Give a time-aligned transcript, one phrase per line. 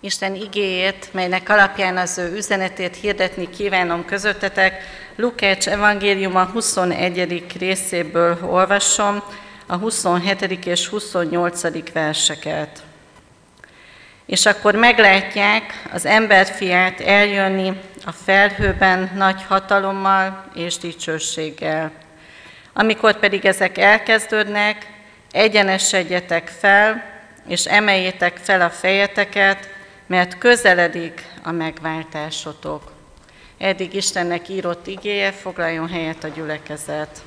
[0.00, 4.82] Isten igéjét, melynek alapján az ő üzenetét hirdetni kívánom közöttetek,
[5.16, 7.44] Lukács evangéliuma 21.
[7.58, 9.22] részéből olvasom,
[9.66, 10.66] a 27.
[10.66, 11.92] és 28.
[11.92, 12.82] verseket.
[14.26, 21.92] És akkor meglátják az emberfiát eljönni a felhőben nagy hatalommal és dicsőséggel.
[22.72, 24.86] Amikor pedig ezek elkezdődnek,
[25.30, 27.04] egyenesedjetek fel,
[27.48, 29.74] és emeljétek fel a fejeteket,
[30.06, 32.92] mert közeledik a megváltásotok.
[33.58, 37.22] Eddig Istennek írott igéje, foglaljon helyet a gyülekezet.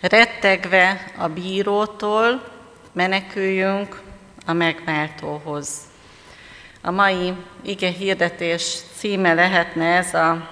[0.00, 2.42] Rettegve a bírótól
[2.92, 4.00] meneküljünk
[4.46, 5.87] a megváltóhoz.
[6.80, 10.48] A mai ige hirdetés címe lehetne ez a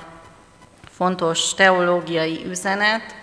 [0.91, 3.15] fontos teológiai üzenet,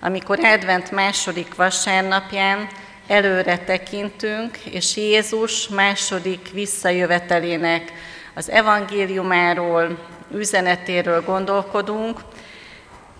[0.00, 2.68] amikor Advent második vasárnapján
[3.06, 7.92] előre tekintünk, és Jézus második visszajövetelének
[8.34, 9.98] az evangéliumáról,
[10.34, 12.20] üzenetéről gondolkodunk,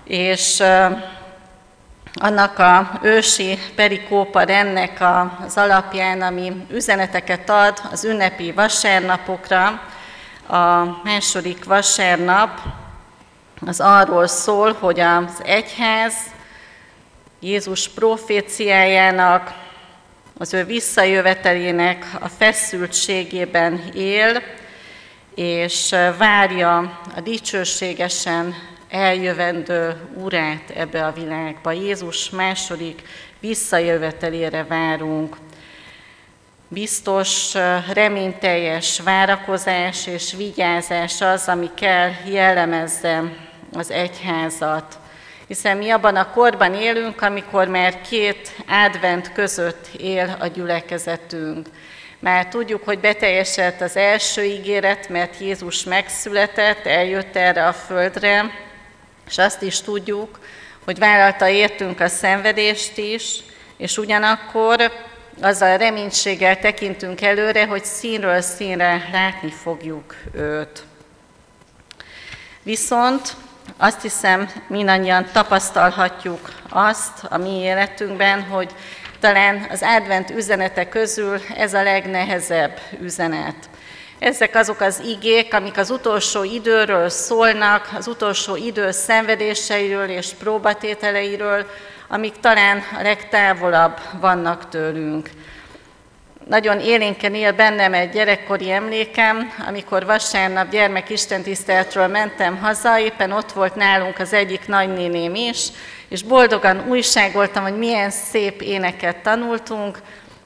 [0.04, 0.62] és
[2.14, 5.03] annak a ősi perikópa ennek
[5.47, 9.83] az alapján, ami üzeneteket ad az ünnepi vasárnapokra.
[10.47, 12.61] A második vasárnap
[13.66, 16.14] az arról szól, hogy az egyház
[17.41, 19.53] Jézus proféciájának,
[20.38, 24.42] az ő visszajövetelének a feszültségében él,
[25.34, 28.55] és várja a dicsőségesen
[28.91, 31.72] eljövendő úrát ebbe a világba.
[31.72, 33.02] Jézus második
[33.41, 35.36] visszajövetelére várunk.
[36.69, 37.55] Biztos,
[37.92, 43.22] reményteljes várakozás és vigyázás az, ami kell jellemezze
[43.72, 44.98] az egyházat.
[45.47, 51.69] Hiszen mi abban a korban élünk, amikor már két advent között él a gyülekezetünk.
[52.19, 58.50] Már tudjuk, hogy beteljesedett az első ígéret, mert Jézus megszületett, eljött erre a földre,
[59.30, 60.38] és azt is tudjuk,
[60.84, 63.38] hogy vállalta értünk a szenvedést is,
[63.76, 64.92] és ugyanakkor
[65.41, 70.84] azzal a reménységgel tekintünk előre, hogy színről színre látni fogjuk őt.
[72.62, 73.36] Viszont
[73.76, 78.70] azt hiszem, mindannyian tapasztalhatjuk azt a mi életünkben, hogy
[79.20, 83.70] talán az advent üzenete közül ez a legnehezebb üzenet.
[84.20, 91.66] Ezek azok az igék, amik az utolsó időről szólnak, az utolsó idő szenvedéseiről és próbatételeiről,
[92.08, 95.31] amik talán a legtávolabb vannak tőlünk.
[96.48, 103.75] Nagyon élénken él bennem egy gyerekkori emlékem, amikor vasárnap gyermekistentiszteletről mentem haza, éppen ott volt
[103.75, 105.69] nálunk az egyik nagynéném is,
[106.08, 109.98] és boldogan újságoltam, hogy milyen szép éneket tanultunk,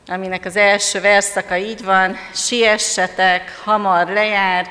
[0.06, 4.66] aminek az első verszaka így van, siessetek, hamar lejár,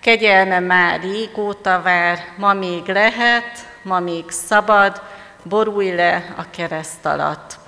[0.00, 5.02] kegyelme már régóta vár, ma még lehet, ma még szabad,
[5.42, 7.58] borulj le a kereszt alatt.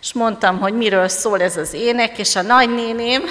[0.00, 3.22] És mondtam, hogy miről szól ez az ének, és a nagynéném,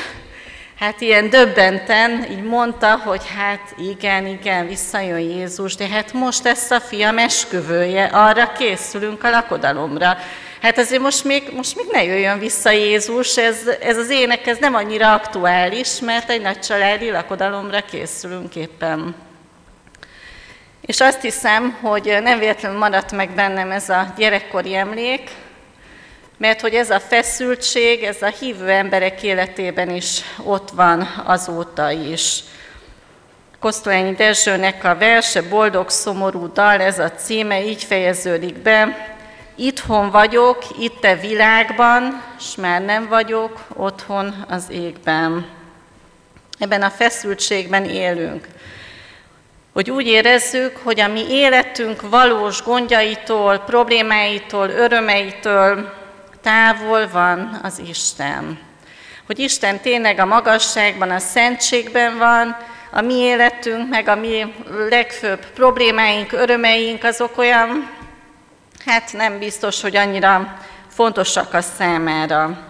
[0.80, 6.72] hát ilyen döbbenten így mondta, hogy hát igen, igen, visszajön Jézus, de hát most lesz
[6.72, 10.18] a fiam esküvője, arra készülünk a lakodalomra.
[10.63, 14.57] Hát azért most még, most még ne jöjjön vissza Jézus, ez, ez az ének ez
[14.57, 19.16] nem annyira aktuális, mert egy nagy családi lakodalomra készülünk éppen.
[20.81, 25.29] És azt hiszem, hogy nem véletlenül maradt meg bennem ez a gyerekkori emlék,
[26.38, 32.40] mert hogy ez a feszültség, ez a hívő emberek életében is ott van azóta is.
[33.59, 39.12] Kosztolányi Dezsőnek a verse Boldog szomorú dal, ez a címe, így fejeződik be,
[39.56, 45.46] Itthon vagyok, itt a világban, és már nem vagyok otthon az égben.
[46.59, 48.47] Ebben a feszültségben élünk.
[49.74, 55.94] Hogy úgy érezzük, hogy a mi életünk valós gondjaitól, problémáitól, örömeitől
[56.42, 58.60] távol van az Isten.
[59.25, 62.57] Hogy Isten tényleg a magasságban, a szentségben van,
[62.92, 64.54] a mi életünk, meg a mi
[64.89, 67.89] legfőbb problémáink, örömeink, azok olyan
[68.85, 70.57] hát nem biztos, hogy annyira
[70.88, 72.68] fontosak a számára.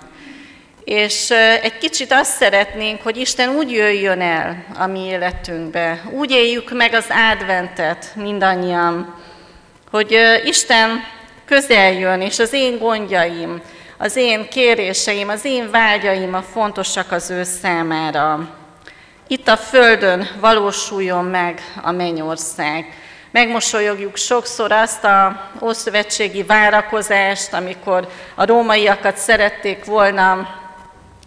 [0.84, 1.30] És
[1.62, 6.94] egy kicsit azt szeretnénk, hogy Isten úgy jöjjön el a mi életünkbe, úgy éljük meg
[6.94, 9.16] az adventet mindannyian,
[9.92, 11.04] hogy Isten
[11.46, 13.62] közel jön, és az én gondjaim,
[13.98, 18.50] az én kéréseim, az én vágyaim a fontosak az ő számára.
[19.28, 22.86] itt a Földön valósuljon meg a mennyország.
[23.34, 30.48] Megmosolyogjuk sokszor azt a ószövetségi várakozást, amikor a rómaiakat szerették volna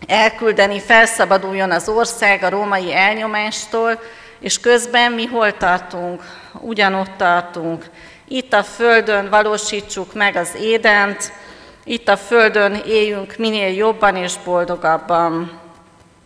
[0.06, 4.00] elküldeni, felszabaduljon az ország a római elnyomástól,
[4.40, 6.22] és közben mi hol tartunk?
[6.52, 7.84] Ugyanott tartunk.
[8.28, 11.32] Itt a Földön valósítsuk meg az édent,
[11.84, 15.60] itt a Földön éljünk minél jobban és boldogabban.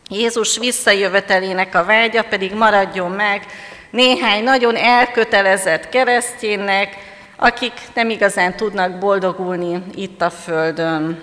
[0.09, 3.47] Jézus visszajövetelének a vágya pedig maradjon meg
[3.91, 6.97] néhány nagyon elkötelezett kereszténynek,
[7.37, 11.23] akik nem igazán tudnak boldogulni itt a Földön.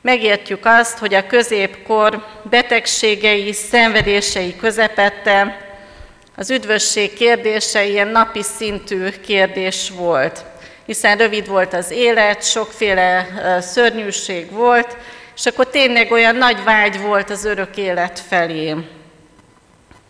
[0.00, 5.68] Megértjük azt, hogy a középkor betegségei, szenvedései közepette
[6.36, 10.44] az üdvösség kérdése ilyen napi szintű kérdés volt,
[10.86, 13.26] hiszen rövid volt az élet, sokféle
[13.60, 14.96] szörnyűség volt,
[15.36, 18.74] és akkor tényleg olyan nagy vágy volt az örök élet felé.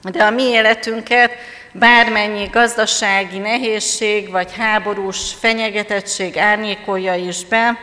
[0.02, 1.30] De a mi életünket
[1.72, 7.78] bármennyi gazdasági nehézség vagy háborús fenyegetettség árnyékolja is be,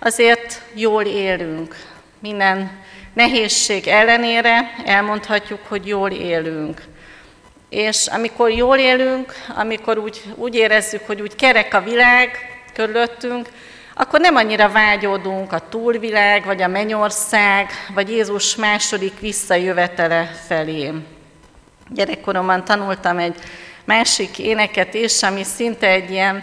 [0.00, 1.76] azért jól élünk.
[2.20, 2.70] Minden
[3.14, 6.82] nehézség ellenére elmondhatjuk, hogy jól élünk.
[7.68, 12.30] És amikor jól élünk, amikor úgy, úgy érezzük, hogy úgy kerek a világ
[12.72, 13.48] körülöttünk,
[13.94, 20.92] akkor nem annyira vágyódunk a túlvilág, vagy a mennyország, vagy Jézus második visszajövetele felé.
[21.88, 23.34] Gyerekkoromban tanultam egy
[23.84, 26.42] másik éneket is, ami szinte egy ilyen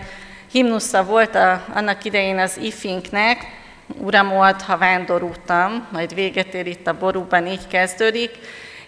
[0.51, 3.62] himnusza volt a, annak idején az ifinknek,
[3.98, 8.31] Uram volt, ha vándorútam, majd véget ér itt a borúban, így kezdődik,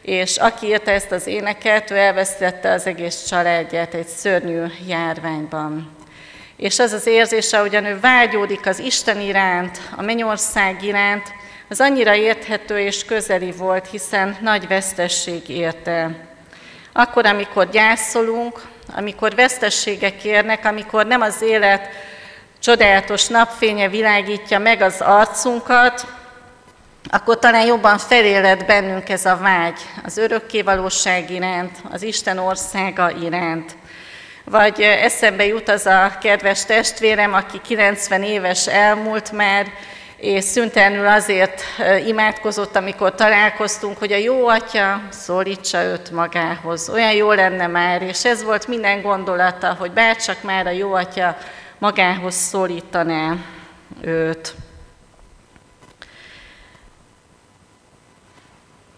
[0.01, 5.95] és aki írta ezt az éneket, ő elvesztette az egész családját egy szörnyű járványban.
[6.55, 11.33] És az az érzése, hogyan ő vágyódik az Isten iránt, a mennyország iránt,
[11.69, 16.27] az annyira érthető és közeli volt, hiszen nagy vesztesség érte.
[16.97, 18.61] Akkor, amikor gyászolunk,
[18.95, 21.89] amikor vesztességek érnek, amikor nem az élet
[22.59, 26.05] csodálatos napfénye világítja meg az arcunkat,
[27.09, 33.75] akkor talán jobban feléled bennünk ez a vágy az örökkévalóság iránt, az Isten országa iránt.
[34.43, 39.65] Vagy eszembe jut az a kedves testvérem, aki 90 éves elmúlt már,
[40.25, 41.61] és szüntelenül azért
[42.05, 46.89] imádkozott, amikor találkoztunk, hogy a jó atya szólítsa őt magához.
[46.89, 51.37] Olyan jó lenne már, és ez volt minden gondolata, hogy bárcsak már a jó atya
[51.77, 53.35] magához szólítaná
[54.01, 54.53] őt.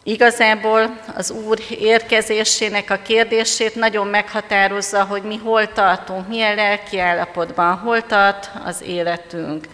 [0.03, 7.77] Igazából az Úr érkezésének a kérdését nagyon meghatározza, hogy mi hol tartunk, milyen lelki állapotban,
[7.77, 9.67] hol tart az életünk.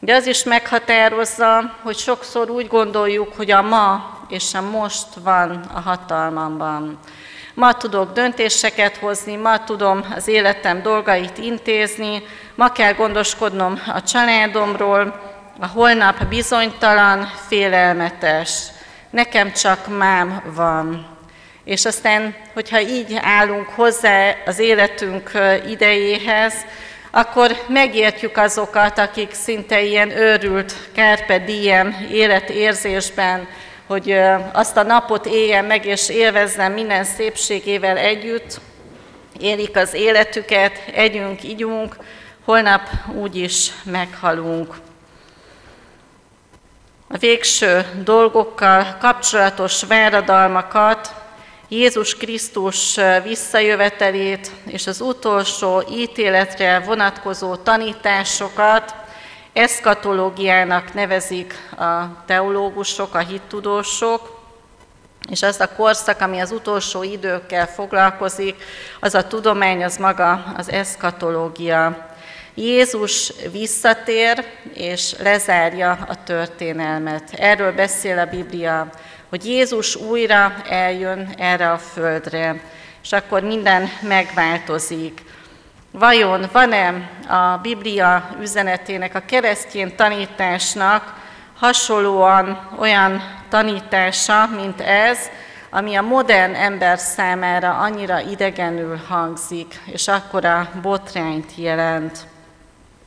[0.00, 5.64] De az is meghatározza, hogy sokszor úgy gondoljuk, hogy a ma és a most van
[5.74, 6.98] a hatalmamban.
[7.54, 12.22] Ma tudok döntéseket hozni, ma tudom az életem dolgait intézni,
[12.54, 15.20] ma kell gondoskodnom a családomról,
[15.60, 18.62] a holnap bizonytalan, félelmetes.
[19.10, 21.06] Nekem csak mám van.
[21.64, 25.30] És aztán, hogyha így állunk hozzá az életünk
[25.68, 26.54] idejéhez,
[27.10, 33.48] akkor megértjük azokat, akik szinte ilyen őrült, kárpe diem életérzésben,
[33.86, 34.18] hogy
[34.52, 38.60] azt a napot éljen meg és élvezzem minden szépségével együtt,
[39.40, 41.96] élik az életüket, együnk, igyunk,
[42.44, 44.74] holnap úgyis meghalunk.
[47.08, 51.15] A végső dolgokkal kapcsolatos váradalmakat
[51.68, 58.94] Jézus Krisztus visszajövetelét és az utolsó ítéletre vonatkozó tanításokat
[59.52, 64.40] eszkatológiának nevezik a teológusok, a hittudósok,
[65.30, 68.62] és az a korszak, ami az utolsó időkkel foglalkozik,
[69.00, 72.06] az a tudomány, az maga az eszkatológia.
[72.54, 74.44] Jézus visszatér
[74.74, 77.30] és lezárja a történelmet.
[77.32, 78.90] Erről beszél a Biblia
[79.28, 82.60] hogy Jézus újra eljön erre a földre,
[83.02, 85.24] és akkor minden megváltozik.
[85.90, 91.14] Vajon van-e a Biblia üzenetének, a keresztény tanításnak
[91.58, 95.18] hasonlóan olyan tanítása, mint ez,
[95.70, 102.18] ami a modern ember számára annyira idegenül hangzik, és akkora botrányt jelent?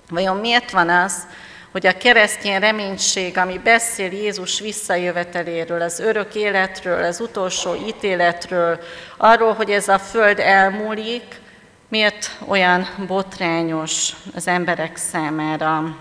[0.10, 1.28] Vajon miért van az,
[1.72, 8.80] hogy a keresztény reménység, ami beszél Jézus visszajöveteléről, az örök életről, az utolsó ítéletről,
[9.18, 11.42] arról, hogy ez a föld elmúlik,
[11.88, 15.98] miért olyan botrányos az emberek számára.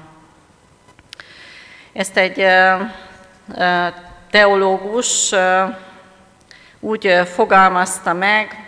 [1.92, 2.46] Ezt egy
[4.30, 5.32] teológus
[6.80, 8.66] úgy fogalmazta meg,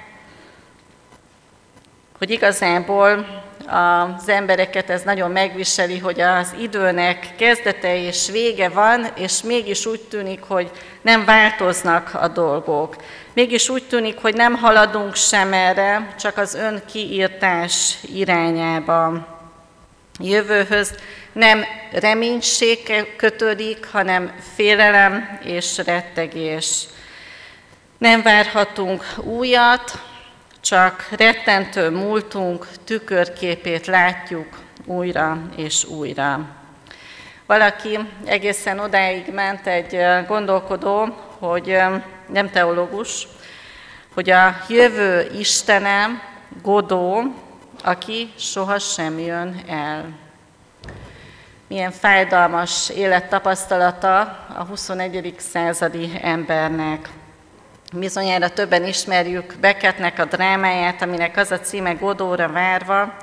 [2.19, 3.26] hogy igazából
[3.70, 10.00] az embereket ez nagyon megviseli, hogy az időnek kezdete és vége van, és mégis úgy
[10.00, 10.70] tűnik, hogy
[11.02, 12.96] nem változnak a dolgok.
[13.32, 19.26] Mégis úgy tűnik, hogy nem haladunk sem erre, csak az ön kiírtás irányába.
[20.18, 20.94] Jövőhöz
[21.32, 22.78] nem reménység
[23.16, 26.84] kötődik, hanem félelem és rettegés.
[27.98, 30.09] Nem várhatunk újat,
[30.70, 34.46] csak rettentő múltunk tükörképét látjuk
[34.84, 36.46] újra és újra.
[37.46, 41.78] Valaki egészen odáig ment egy gondolkodó, hogy
[42.26, 43.28] nem teológus,
[44.14, 46.06] hogy a jövő Istene
[46.62, 47.22] Godó,
[47.84, 50.04] aki sohasem jön el.
[51.68, 54.20] Milyen fájdalmas élettapasztalata
[54.56, 55.34] a 21.
[55.38, 57.08] századi embernek.
[57.92, 63.16] Bizonyára többen ismerjük Becketnek a drámáját, aminek az a címe Godóra várva,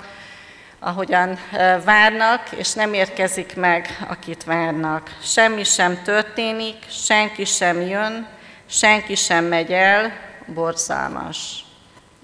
[0.80, 1.40] ahogyan
[1.84, 5.10] várnak, és nem érkezik meg, akit várnak.
[5.22, 8.28] Semmi sem történik, senki sem jön,
[8.66, 10.14] senki sem megy el,
[10.46, 11.66] borzalmas.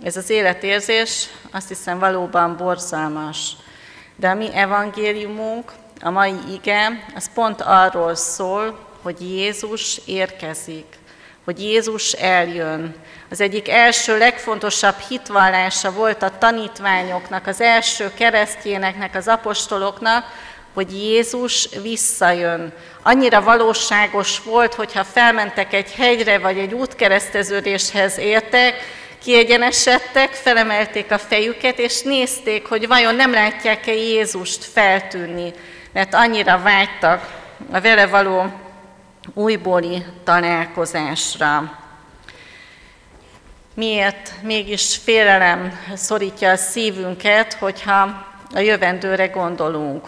[0.04, 3.52] Ez az életérzés azt hiszem valóban borzalmas.
[4.16, 5.72] De a mi evangéliumunk,
[6.02, 11.02] a mai ige, az pont arról szól, hogy Jézus érkezik
[11.46, 12.96] hogy Jézus eljön.
[13.30, 20.26] Az egyik első legfontosabb hitvallása volt a tanítványoknak, az első keresztjéneknek, az apostoloknak,
[20.74, 22.74] hogy Jézus visszajön.
[23.02, 28.76] Annyira valóságos volt, hogyha felmentek egy hegyre vagy egy útkereszteződéshez értek,
[29.24, 35.54] kiegyenesedtek, felemelték a fejüket, és nézték, hogy vajon nem látják-e Jézust feltűnni,
[35.94, 37.32] mert annyira vágytak
[37.72, 38.62] a vele való
[39.34, 41.80] újbóli találkozásra.
[43.74, 50.08] Miért mégis félelem szorítja a szívünket, hogyha a jövendőre gondolunk?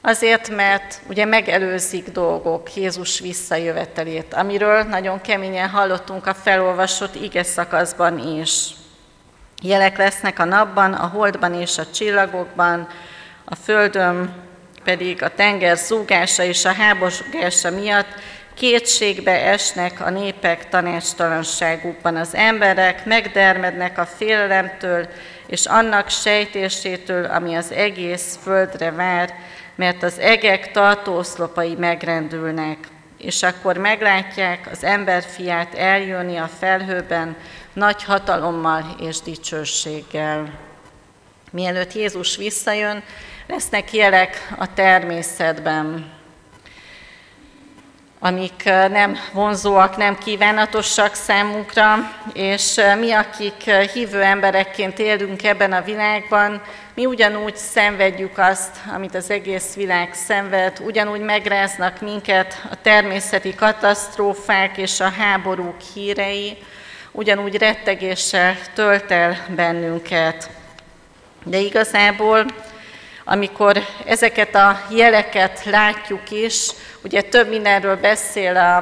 [0.00, 8.18] Azért, mert ugye megelőzik dolgok Jézus visszajövetelét, amiről nagyon keményen hallottunk a felolvasott ige szakaszban
[8.18, 8.70] is.
[9.62, 12.88] Jelek lesznek a napban, a holdban és a csillagokban,
[13.44, 14.47] a földön
[14.88, 18.08] pedig a tenger zúgása és a háborgása miatt
[18.54, 22.16] kétségbe esnek a népek tanácstalanságukban.
[22.16, 25.08] Az emberek megdermednek a félelemtől
[25.46, 29.34] és annak sejtésétől, ami az egész földre vár,
[29.74, 32.78] mert az egek tartószlopai megrendülnek.
[33.18, 37.36] És akkor meglátják az emberfiát eljönni a felhőben
[37.72, 40.58] nagy hatalommal és dicsőséggel.
[41.50, 43.02] Mielőtt Jézus visszajön,
[43.48, 46.12] lesznek jelek a természetben,
[48.18, 51.96] amik nem vonzóak, nem kívánatosak számunkra,
[52.32, 56.62] és mi, akik hívő emberekként élünk ebben a világban,
[56.94, 64.76] mi ugyanúgy szenvedjük azt, amit az egész világ szenved, ugyanúgy megráznak minket a természeti katasztrófák
[64.76, 66.56] és a háborúk hírei,
[67.12, 70.50] ugyanúgy rettegéssel tölt el bennünket.
[71.44, 72.44] De igazából
[73.30, 76.70] amikor ezeket a jeleket látjuk is,
[77.04, 78.76] ugye több mindenről beszél a,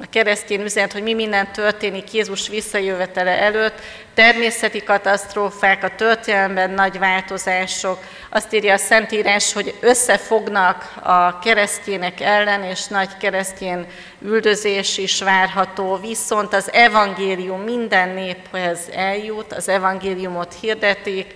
[0.00, 3.80] a keresztény üzenet, hogy mi minden történik Jézus visszajövetele előtt,
[4.14, 7.98] természeti katasztrófák, a történelemben nagy változások.
[8.30, 13.86] Azt írja a Szentírás, hogy összefognak a keresztjének ellen, és nagy keresztjén
[14.20, 21.34] üldözés is várható, viszont az evangélium minden néphez eljut, az evangéliumot hirdetik,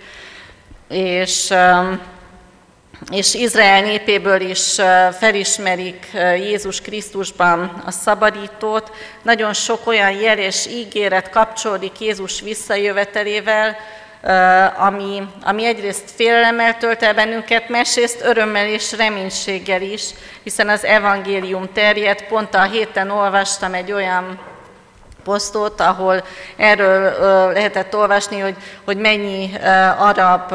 [0.88, 1.52] és
[3.10, 4.74] és Izrael népéből is
[5.18, 8.92] felismerik Jézus Krisztusban a szabadítót.
[9.22, 13.76] Nagyon sok olyan jel és ígéret kapcsolódik Jézus visszajövetelével,
[14.76, 20.02] ami, ami egyrészt félelemmel tölt el bennünket, másrészt örömmel és reménységgel is,
[20.42, 22.22] hiszen az evangélium terjed.
[22.22, 24.38] Pont a héten olvastam egy olyan
[25.24, 26.24] posztot, ahol
[26.56, 27.12] erről
[27.52, 29.50] lehetett olvasni, hogy, hogy mennyi
[29.98, 30.54] arab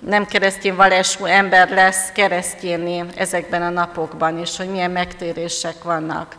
[0.00, 6.36] nem keresztény vallású ember lesz keresztjénné ezekben a napokban, és hogy milyen megtérések vannak.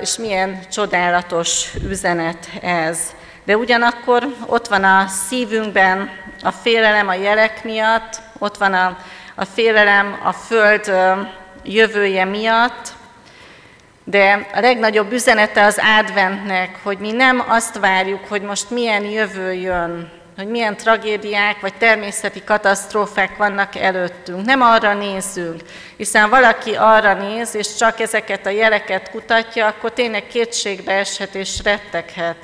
[0.00, 2.98] És milyen csodálatos üzenet ez.
[3.44, 6.10] De ugyanakkor ott van a szívünkben
[6.42, 8.98] a félelem a jelek miatt, ott van a,
[9.34, 10.92] a félelem a föld
[11.64, 12.94] jövője miatt,
[14.04, 19.52] de a legnagyobb üzenete az adventnek, hogy mi nem azt várjuk, hogy most milyen jövő
[19.52, 24.44] jön, hogy milyen tragédiák vagy természeti katasztrófák vannak előttünk.
[24.44, 25.62] Nem arra nézzünk,
[25.96, 31.62] hiszen valaki arra néz, és csak ezeket a jeleket kutatja, akkor tényleg kétségbe eshet és
[31.64, 32.36] retteghet.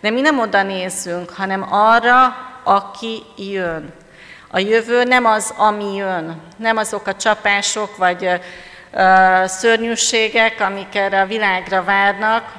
[0.00, 3.92] De mi nem oda nézzünk, hanem arra, aki jön.
[4.50, 8.40] A jövő nem az, ami jön, nem azok a csapások vagy
[9.44, 12.52] szörnyűségek, amik erre a világra várnak,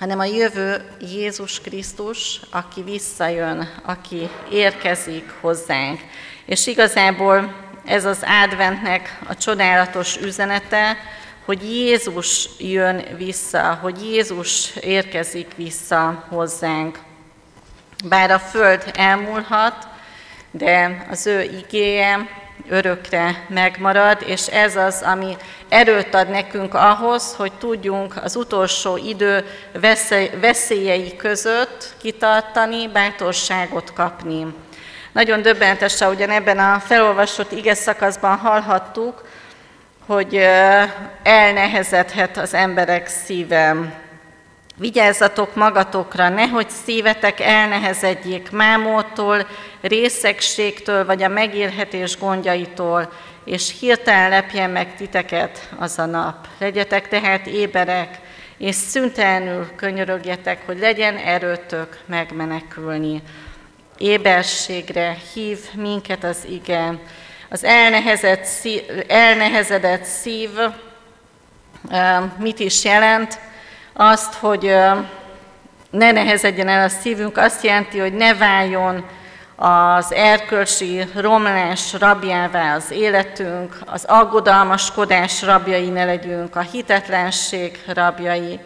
[0.00, 6.00] hanem a jövő Jézus Krisztus, aki visszajön, aki érkezik hozzánk.
[6.44, 7.54] És igazából
[7.84, 10.96] ez az adventnek a csodálatos üzenete,
[11.44, 16.98] hogy Jézus jön vissza, hogy Jézus érkezik vissza hozzánk.
[18.04, 19.88] Bár a föld elmúlhat,
[20.50, 22.28] de az ő igéje
[22.70, 25.36] örökre megmarad, és ez az, ami
[25.68, 29.44] erőt ad nekünk ahhoz, hogy tudjunk az utolsó idő
[30.40, 34.46] veszélyei között kitartani, bátorságot kapni.
[35.12, 39.28] Nagyon döbbentes, ahogyan ebben a felolvasott ige szakaszban hallhattuk,
[40.06, 40.46] hogy
[41.22, 43.94] elnehezedhet az emberek szívem.
[44.80, 49.46] Vigyázzatok magatokra, nehogy szívetek elnehezedjék mámótól,
[49.80, 53.12] részegségtől vagy a megélhetés gondjaitól,
[53.44, 56.46] és hirtelen lepjen meg titeket az a nap.
[56.58, 58.18] Legyetek tehát éberek,
[58.58, 63.22] és szüntelenül könyörögjetek, hogy legyen erőtök megmenekülni.
[63.98, 66.98] Éberségre hív minket az ige.
[67.48, 68.44] Az elnehezedett
[70.04, 70.50] szív
[72.38, 73.48] mit is jelent?
[73.92, 74.74] Azt, hogy
[75.90, 79.04] ne nehezedjen el a szívünk, azt jelenti, hogy ne váljon
[79.56, 88.60] az erkölcsi romlás rabjává az életünk, az aggodalmaskodás rabjai ne legyünk, a hitetlenség rabjai.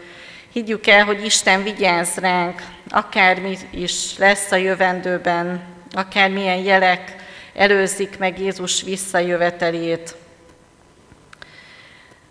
[0.51, 7.15] Higgyük el, hogy Isten vigyáz ránk, akármi is lesz a jövendőben, akármilyen jelek
[7.53, 10.15] előzik meg Jézus visszajövetelét.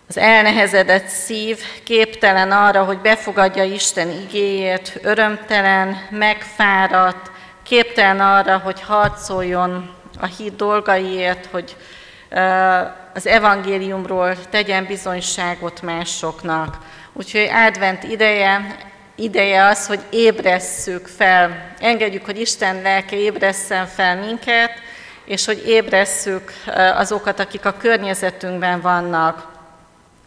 [0.08, 7.30] Az elnehezedett szív képtelen arra, hogy befogadja Isten igéjét, örömtelen, megfáradt,
[7.62, 11.76] képtelen arra, hogy harcoljon a hit dolgaiért, hogy
[13.14, 16.76] az evangéliumról tegyen bizonyságot másoknak.
[17.12, 18.76] Úgyhogy advent ideje,
[19.14, 24.72] ideje az, hogy ébresszük fel, engedjük, hogy Isten lelke ébresszen fel minket,
[25.24, 26.52] és hogy ébresszük
[26.94, 29.52] azokat, akik a környezetünkben vannak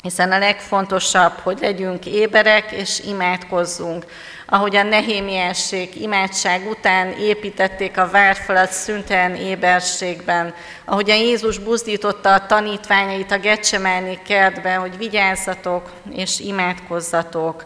[0.07, 4.05] hiszen a legfontosabb, hogy legyünk éberek és imádkozzunk.
[4.45, 10.53] Ahogy a nehémiesség imádság után építették a várfalat szüntelen éberségben,
[10.85, 17.63] ahogy a Jézus buzdította a tanítványait a Gecsemáni kertben, hogy vigyázzatok és imádkozzatok.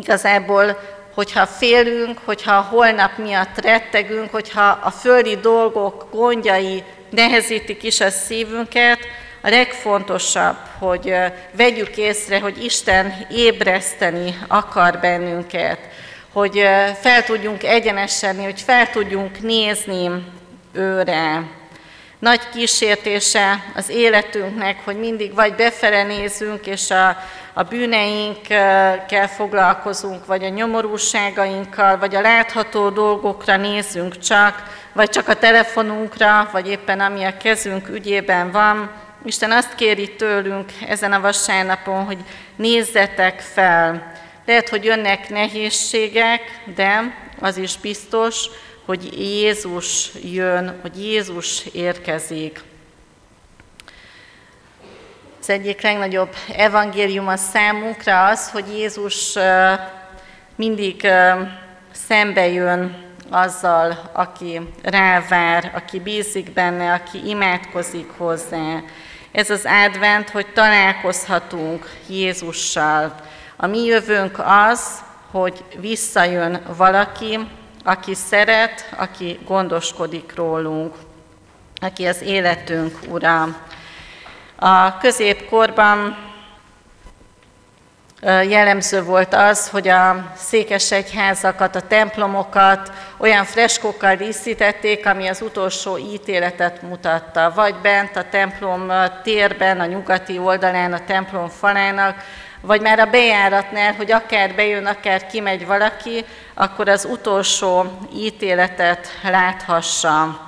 [0.00, 0.78] Igazából,
[1.14, 8.10] hogyha félünk, hogyha a holnap miatt rettegünk, hogyha a földi dolgok gondjai nehezítik is a
[8.10, 8.98] szívünket,
[9.44, 11.14] a legfontosabb, hogy
[11.52, 15.78] vegyük észre, hogy Isten ébreszteni akar bennünket,
[16.32, 16.62] hogy
[17.00, 20.10] fel tudjunk egyenesedni, hogy fel tudjunk nézni
[20.72, 21.42] őre.
[22.18, 27.16] Nagy kísértése az életünknek, hogy mindig vagy befele nézünk, és a,
[27.52, 35.34] a bűneinkkel foglalkozunk, vagy a nyomorúságainkkal, vagy a látható dolgokra nézünk csak, vagy csak a
[35.34, 42.04] telefonunkra, vagy éppen ami a kezünk ügyében van, Isten azt kéri tőlünk ezen a vasárnapon,
[42.04, 42.18] hogy
[42.56, 44.12] nézzetek fel.
[44.46, 46.40] Lehet, hogy jönnek nehézségek,
[46.74, 48.46] de az is biztos,
[48.84, 52.60] hogy Jézus jön, hogy Jézus érkezik.
[55.40, 59.34] Az egyik legnagyobb evangélium a számunkra az, hogy Jézus
[60.56, 61.06] mindig
[61.92, 68.82] szembe jön azzal, aki rávár, aki bízik benne, aki imádkozik hozzá.
[69.34, 73.14] Ez az advent, hogy találkozhatunk Jézussal.
[73.56, 77.38] A mi jövőnk az, hogy visszajön valaki,
[77.84, 80.94] aki szeret, aki gondoskodik rólunk,
[81.80, 83.42] aki az életünk ura.
[84.56, 86.16] A középkorban
[88.24, 96.82] jellemző volt az, hogy a székesegyházakat, a templomokat olyan freskókkal díszítették, ami az utolsó ítéletet
[96.82, 97.52] mutatta.
[97.54, 102.16] Vagy bent a templom térben, a nyugati oldalán, a templom falának,
[102.60, 110.40] vagy már a bejáratnál, hogy akár bejön, akár kimegy valaki, akkor az utolsó ítéletet láthassa.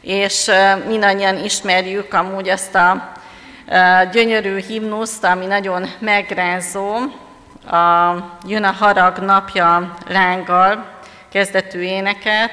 [0.00, 0.50] És
[0.86, 3.12] mindannyian ismerjük amúgy azt a
[4.12, 6.94] gyönyörű himnuszt, ami nagyon megrázó,
[7.66, 8.14] a,
[8.46, 10.86] jön a harag napja lánggal,
[11.30, 12.52] kezdetű éneket,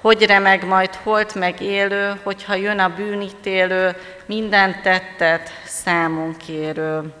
[0.00, 3.96] hogy remeg majd holt meg élő, hogyha jön a bűnítélő,
[4.26, 7.14] minden tettet számon kérő.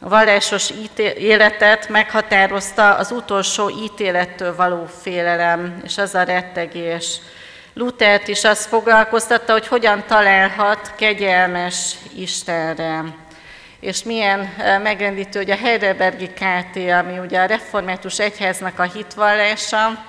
[0.00, 0.72] A vallásos
[1.18, 7.20] életet meghatározta az utolsó ítélettől való félelem, és az a rettegés.
[7.74, 13.04] Luthert is azt foglalkoztatta, hogy hogyan találhat kegyelmes Istenre.
[13.80, 20.04] És milyen megrendítő, hogy a Heidelbergi KT, ami ugye a református egyháznak a hitvallása,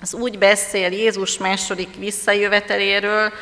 [0.00, 3.32] az úgy beszél Jézus második visszajöveteléről,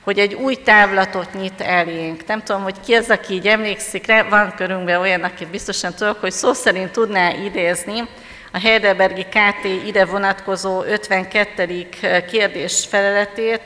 [0.00, 2.26] hogy egy új távlatot nyit elénk.
[2.26, 6.32] Nem tudom, hogy ki az, aki így emlékszik van körünkben olyan, akit biztosan tudok, hogy
[6.32, 8.08] szó szerint tudná idézni,
[8.52, 11.88] a Heidelbergi KT ide vonatkozó 52.
[12.30, 13.60] kérdés feleletét,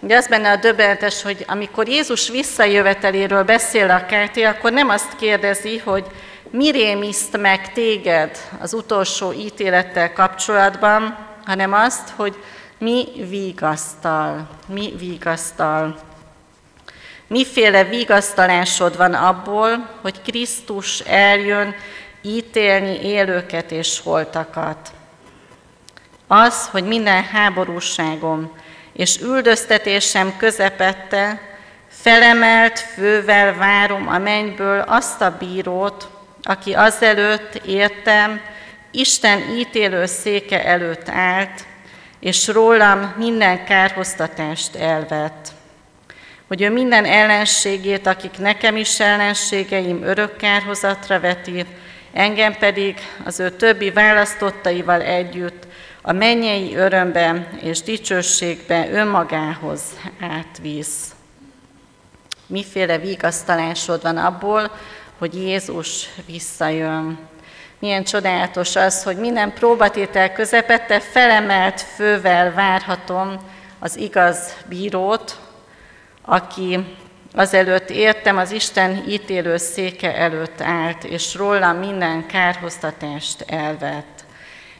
[0.00, 5.16] Ugye az benne a döbbenetes, hogy amikor Jézus visszajöveteléről beszél a KT, akkor nem azt
[5.16, 6.04] kérdezi, hogy
[6.50, 12.36] mi rémiszt meg téged az utolsó ítélettel kapcsolatban, hanem azt, hogy
[12.78, 15.98] mi vigasztal, mi vigasztal.
[17.26, 21.74] Miféle vigasztalásod van abból, hogy Krisztus eljön
[22.22, 24.92] ítélni élőket és holtakat.
[26.26, 28.52] Az, hogy minden háborúságom
[28.92, 31.40] és üldöztetésem közepette
[31.88, 36.08] felemelt fővel várom a mennyből azt a bírót,
[36.42, 38.40] aki azelőtt értem,
[38.90, 41.64] Isten ítélő széke előtt állt,
[42.20, 45.48] és rólam minden kárhoztatást elvett.
[46.46, 51.64] Hogy ő minden ellenségét, akik nekem is ellenségeim, örök kárhozatra veti,
[52.16, 55.66] engem pedig az ő többi választottaival együtt
[56.02, 59.82] a mennyei örömbe és dicsőségbe önmagához
[60.20, 61.14] átvisz.
[62.46, 64.70] Miféle vigasztalásod van abból,
[65.18, 67.18] hogy Jézus visszajön.
[67.78, 73.36] Milyen csodálatos az, hogy minden próbatétel közepette felemelt fővel várhatom
[73.78, 75.38] az igaz bírót,
[76.22, 76.96] aki
[77.36, 84.24] azelőtt értem, az Isten ítélő széke előtt állt, és róla minden kárhoztatást elvett.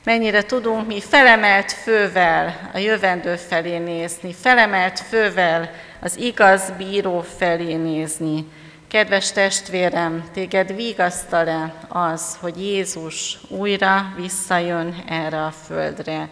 [0.04, 7.74] Mennyire tudunk mi felemelt fővel a jövendő felé nézni, felemelt fővel az igaz bíró felé
[7.74, 8.46] nézni,
[8.88, 16.28] Kedves testvérem, téged vigasztal-e az, hogy Jézus újra visszajön erre a földre?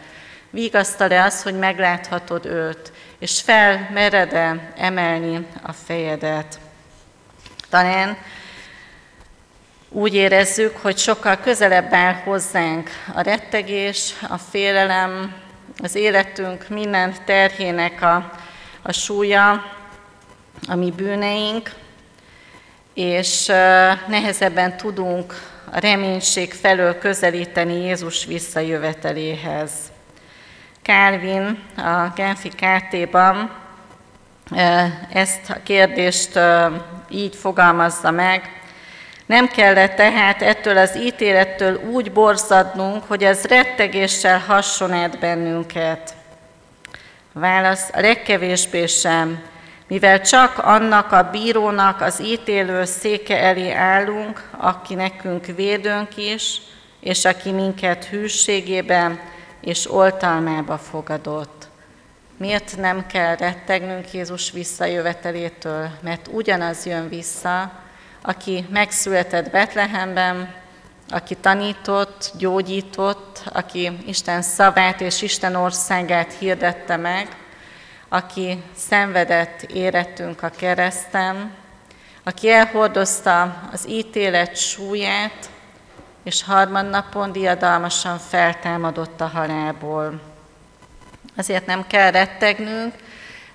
[0.55, 6.59] Vigasztal-e az, hogy megláthatod őt, és felmered-e emelni a fejedet?
[7.71, 8.17] Talán
[9.89, 15.35] úgy érezzük, hogy sokkal közelebb áll hozzánk a rettegés, a félelem,
[15.83, 18.33] az életünk minden terhének a,
[18.83, 19.51] a súlya,
[20.69, 21.71] a mi bűneink,
[22.93, 23.47] és
[24.07, 25.35] nehezebben tudunk
[25.71, 29.93] a reménység felől közelíteni Jézus visszajöveteléhez.
[30.85, 33.51] Calvin a Genfi KT-ban
[35.13, 36.39] ezt a kérdést
[37.09, 38.63] így fogalmazza meg,
[39.27, 46.15] nem kellett tehát ettől az ítélettől úgy borzadnunk, hogy ez rettegéssel hasonlít bennünket.
[47.33, 49.43] Válasz, a legkevésbé sem,
[49.89, 56.61] mivel csak annak a bírónak az ítélő széke elé állunk, aki nekünk védőnk is,
[57.01, 59.21] és aki minket hűségében
[59.65, 61.69] és oltalmába fogadott.
[62.37, 65.89] Miért nem kell rettegnünk Jézus visszajövetelétől?
[66.01, 67.73] Mert ugyanaz jön vissza,
[68.23, 70.55] aki megszületett Betlehemben,
[71.09, 77.29] aki tanított, gyógyított, aki Isten szavát és Isten országát hirdette meg,
[78.09, 81.55] aki szenvedett érettünk a kereszten,
[82.23, 85.51] aki elhordozta az ítélet súlyát,
[86.25, 90.21] és harmadnapon diadalmasan feltámadott a halálból.
[91.37, 92.95] Azért nem kell rettegnünk,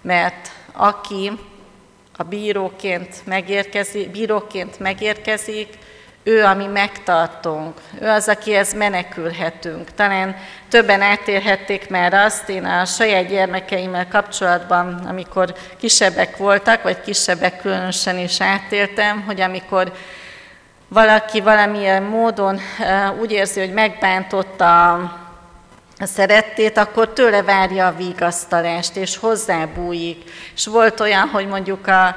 [0.01, 1.31] mert aki
[2.17, 5.77] a bíróként megérkezik, bíróként megérkezik,
[6.23, 9.93] ő, ami megtartunk, ő az, akihez menekülhetünk.
[9.93, 10.35] Talán
[10.69, 18.17] többen átérhették már azt, én a saját gyermekeimmel kapcsolatban, amikor kisebbek voltak, vagy kisebbek különösen
[18.17, 19.91] is átéltem, hogy amikor
[20.89, 22.59] valaki valamilyen módon
[23.19, 24.93] úgy érzi, hogy megbántotta
[26.01, 30.23] a szerettét, akkor tőle várja a vigasztalást, és hozzábújik.
[30.55, 32.15] És volt olyan, hogy mondjuk a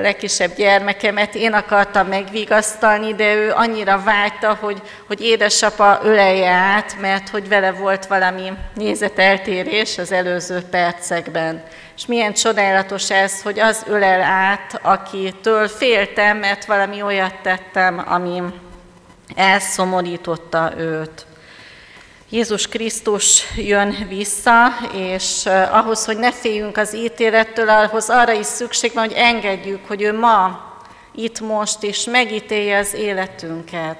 [0.00, 7.28] legkisebb gyermekemet én akartam megvigasztalni, de ő annyira vágyta, hogy, hogy édesapa ölelje át, mert
[7.28, 11.62] hogy vele volt valami nézeteltérés az előző percekben.
[11.96, 18.42] És milyen csodálatos ez, hogy az ölel át, akitől féltem, mert valami olyat tettem, ami
[19.34, 21.26] elszomorította őt.
[22.30, 28.92] Jézus Krisztus jön vissza, és ahhoz, hogy ne féljünk az ítélettől, ahhoz arra is szükség
[28.94, 30.70] van, hogy engedjük, hogy ő ma,
[31.14, 33.98] itt most is megítélje az életünket.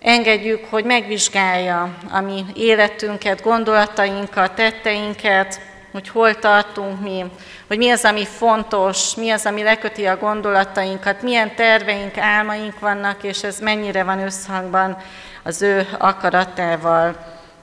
[0.00, 5.60] Engedjük, hogy megvizsgálja a mi életünket, gondolatainkat, tetteinket,
[5.92, 7.24] hogy hol tartunk mi,
[7.66, 13.22] hogy mi az, ami fontos, mi az, ami leköti a gondolatainkat, milyen terveink, álmaink vannak,
[13.22, 14.96] és ez mennyire van összhangban
[15.42, 17.16] az ő akaratával.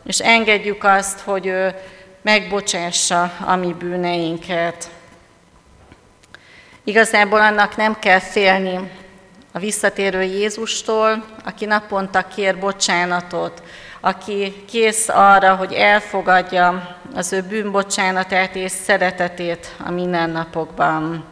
[0.04, 1.76] És engedjük azt, hogy ő
[2.22, 4.90] megbocsássa a mi bűneinket.
[6.84, 8.92] Igazából annak nem kell félni
[9.52, 13.64] a visszatérő Jézustól, aki naponta kér bocsánatot,
[14.08, 21.24] aki kész arra, hogy elfogadja az ő bűnbocsánatát és szeretetét a mindennapokban.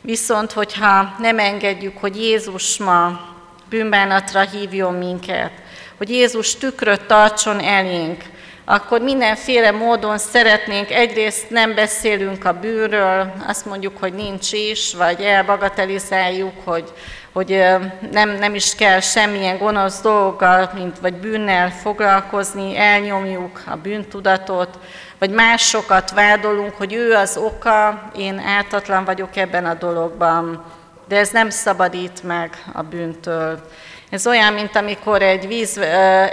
[0.00, 3.20] Viszont, hogyha nem engedjük, hogy Jézus ma
[3.68, 5.52] bűnbánatra hívjon minket,
[5.96, 8.24] hogy Jézus tükröt tartson elénk,
[8.64, 15.20] akkor mindenféle módon szeretnénk, egyrészt nem beszélünk a bűnről, azt mondjuk, hogy nincs is, vagy
[15.20, 16.92] elbagatelizáljuk, hogy,
[17.32, 17.64] hogy
[18.10, 24.78] nem, nem is kell semmilyen gonosz dologgal, mint vagy bűnnel foglalkozni, elnyomjuk a bűntudatot,
[25.18, 30.64] vagy másokat vádolunk, hogy ő az oka, én ártatlan vagyok ebben a dologban.
[31.08, 33.68] De ez nem szabadít meg a bűntől.
[34.10, 35.78] Ez olyan, mint amikor egy víz,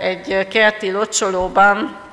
[0.02, 2.06] egy kerti locsolóban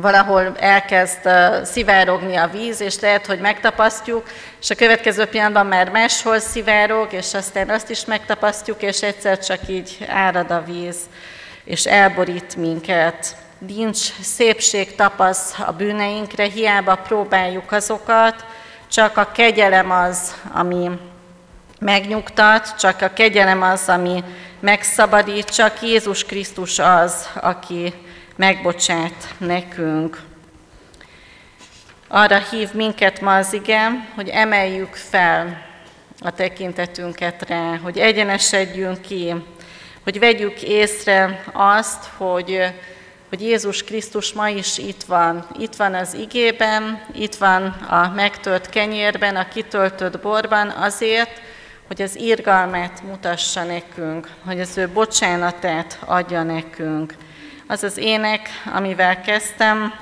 [0.00, 1.28] valahol elkezd
[1.64, 4.28] szivárogni a víz, és lehet, hogy megtapasztjuk,
[4.60, 9.58] és a következő pillanatban már máshol szivárog, és aztán azt is megtapasztjuk, és egyszer csak
[9.68, 10.96] így árad a víz,
[11.64, 13.36] és elborít minket.
[13.58, 18.44] Nincs szépség tapasz a bűneinkre, hiába próbáljuk azokat,
[18.90, 20.90] csak a kegyelem az, ami
[21.78, 24.24] megnyugtat, csak a kegyelem az, ami
[24.60, 27.94] megszabadít, csak Jézus Krisztus az, aki
[28.36, 30.22] megbocsát nekünk.
[32.08, 35.62] Arra hív minket ma az igen, hogy emeljük fel
[36.20, 39.34] a tekintetünket rá, hogy egyenesedjünk ki,
[40.02, 42.62] hogy vegyük észre azt, hogy,
[43.28, 45.46] hogy Jézus Krisztus ma is itt van.
[45.58, 51.40] Itt van az igében, itt van a megtölt kenyérben, a kitöltött borban azért,
[51.86, 57.14] hogy az írgalmát mutassa nekünk, hogy az ő bocsánatát adja nekünk.
[57.68, 59.94] Az az ének, amivel kezdtem,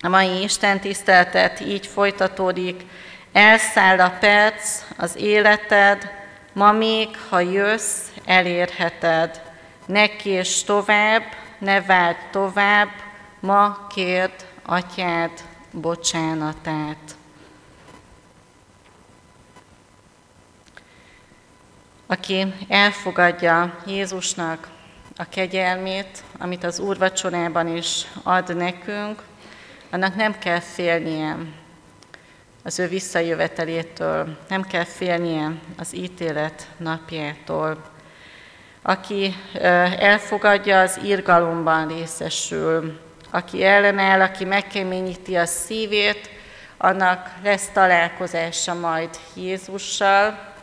[0.00, 2.82] a mai Isten tiszteltet így folytatódik.
[3.32, 6.10] Elszáll a perc, az életed,
[6.52, 9.42] ma még, ha jössz, elérheted.
[9.86, 11.22] Ne kés tovább,
[11.58, 12.88] ne várj tovább,
[13.40, 15.30] ma kérd atyád
[15.70, 17.16] bocsánatát.
[22.06, 24.68] Aki elfogadja Jézusnak
[25.16, 29.22] a kegyelmét, amit az úrvacsorában is ad nekünk,
[29.90, 31.36] annak nem kell félnie
[32.64, 37.84] az ő visszajövetelétől, nem kell félnie az ítélet napjától.
[38.82, 39.34] Aki
[39.98, 43.00] elfogadja, az írgalomban részesül.
[43.30, 46.30] Aki ellenáll, aki megkeményíti a szívét,
[46.76, 50.53] annak lesz találkozása majd Jézussal,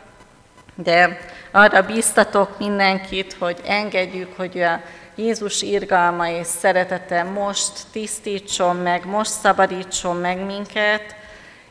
[0.82, 1.18] de
[1.50, 4.80] arra bíztatok mindenkit, hogy engedjük, hogy a
[5.14, 11.16] Jézus irgalma és szeretete most tisztítson meg, most szabadítson meg minket,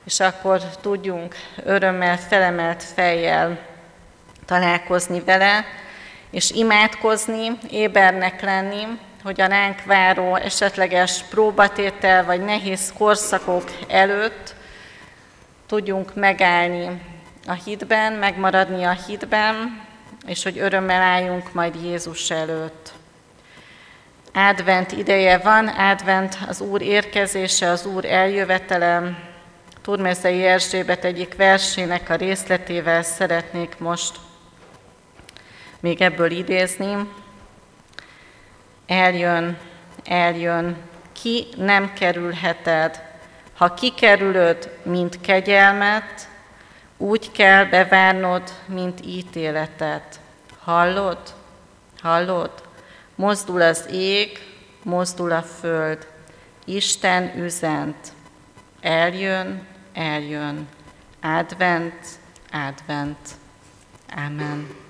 [0.05, 3.59] és akkor tudjunk örömmel, felemelt fejjel
[4.45, 5.65] találkozni vele,
[6.31, 8.87] és imádkozni, ébernek lenni,
[9.23, 14.55] hogy a ránk váró esetleges próbatétel vagy nehéz korszakok előtt
[15.67, 17.01] tudjunk megállni
[17.45, 19.81] a hitben, megmaradni a hitben,
[20.25, 22.91] és hogy örömmel álljunk majd Jézus előtt.
[24.33, 29.17] Advent ideje van, advent az Úr érkezése, az Úr eljövetele.
[29.81, 34.19] Turmeszei Erzsébet egyik versének a részletével szeretnék most
[35.79, 37.09] még ebből idézni.
[38.87, 39.57] Eljön,
[40.03, 40.77] eljön,
[41.21, 43.01] ki nem kerülheted.
[43.57, 46.29] Ha kikerülöd, mint kegyelmet,
[47.01, 50.19] úgy kell bevárnod, mint ítéletet.
[50.59, 51.19] Hallod?
[52.01, 52.51] Hallod?
[53.15, 54.39] Mozdul az ég,
[54.83, 56.07] mozdul a föld.
[56.65, 58.13] Isten üzent.
[58.81, 60.67] Eljön, eljön.
[61.21, 62.05] Advent,
[62.51, 63.29] advent.
[64.15, 64.80] Amen.